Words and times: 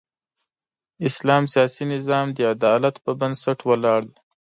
اسلام 1.07 1.43
سیاسي 1.53 1.83
نظام 1.93 2.27
د 2.33 2.39
عدالت 2.53 2.95
پر 3.03 3.13
بنسټ 3.19 3.57
ولاړ 3.69 4.01
دی. 4.11 4.17